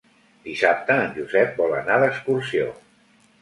[0.45, 2.67] Dissabte en Josep vol anar d'excursió.